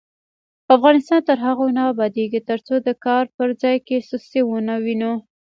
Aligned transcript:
افغانستان 0.75 1.19
تر 1.27 1.37
هغو 1.45 1.65
نه 1.77 1.83
ابادیږي، 1.91 2.39
ترڅو 2.49 2.75
د 2.87 2.89
کار 3.05 3.23
په 3.35 3.43
ځای 3.61 3.77
کې 3.87 4.05
سستي 4.09 4.41
ونه 4.45 4.75
وینو. 4.83 5.13